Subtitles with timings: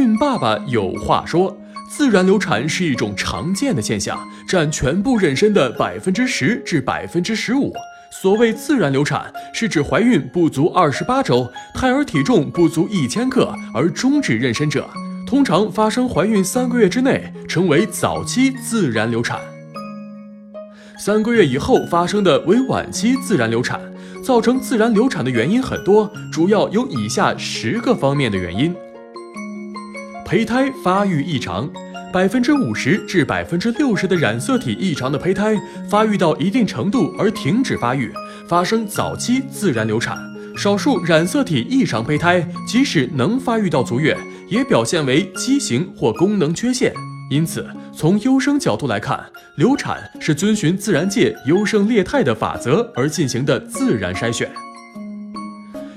[0.00, 1.56] 孕爸爸有话说：
[1.90, 7.72] 自然流产是一种常见的现象，占全部妊娠的百分之十至百分之十五。
[8.10, 14.88] 所谓自然流产，是指怀孕不足二十八周，胎儿体重不足一千克而终止妊娠者，
[15.26, 19.38] 通常发生怀孕三个月之内，称为早期自然流产。
[20.98, 23.78] 三个月以后发生的为晚期自然流产。
[24.22, 28.76] 造成自然流产的原因很多，主要有以下十个方面的原因：
[30.30, 31.68] 胚胎发育异常，
[32.12, 35.56] 百分之五十至百分之六十的染色体异常的胚胎
[35.90, 38.12] 发育到一定程度而停止发育，
[38.46, 40.16] 发生早期自然流产；
[40.56, 44.16] 少数染色体异常胚胎即使能发育到足月，
[44.48, 46.94] 也表现为畸形或功能缺陷。
[47.28, 49.20] 因此，从优生角度来看，
[49.56, 54.48] 流产是遵循自然界优胜劣汰的法则而进行的自然筛选。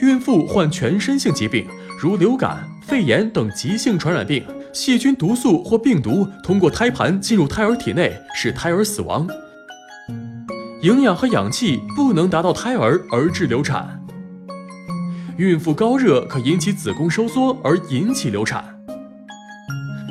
[0.00, 1.66] 孕妇患全身性疾病，
[1.98, 9.26] 如流感、肺炎等急性传染病，细菌、毒素或病毒通过胎盘进入胎儿体内，使胎儿死亡。
[10.82, 14.00] 营养和氧气不能达到胎儿而致流产。
[15.38, 18.62] 孕妇高热可引起子宫收缩而引起流产。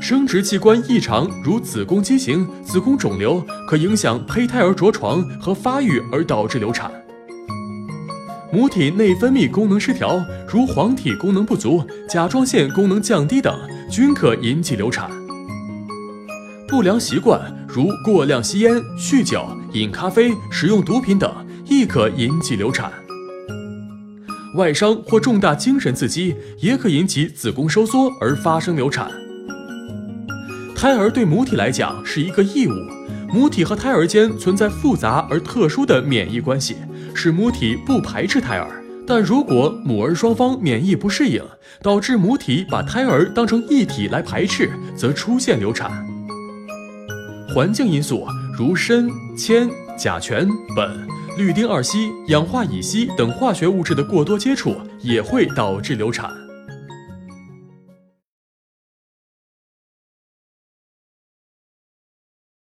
[0.00, 6.90] 生殖器官异常，如子宫畸形、子宫肿瘤，可影响胚胎儿着床和发育而导致流产。
[8.54, 13.52] 母体内分泌功能失调，如黄体功能不足、甲状腺功能降低等，
[13.90, 15.10] 均可引起流产。
[16.68, 21.28] 不良习惯，如过量吸烟、酗酒、饮咖啡、使用毒品等，
[21.66, 22.92] 亦可引起流产。
[24.54, 29.10] 外伤或重大精神刺激，也可引起子宫收缩而发生流产。
[30.76, 32.72] 胎儿对母体来讲是一个异物，
[33.34, 36.76] 母体和胎儿间存在复杂而特殊的免疫关系，
[37.16, 38.80] 使母体不排斥胎儿。
[39.04, 41.42] 但如果母儿双方免疫不适应，
[41.82, 45.90] 导致母体把胎儿当成一体来排斥，则出现流产。
[47.52, 48.24] 环境因素
[48.56, 49.68] 如砷、铅、
[49.98, 50.88] 甲醛、苯、
[51.36, 56.30] 氯丁二烯、氧化乙烯等化学物质的过多接触，也会导致流产。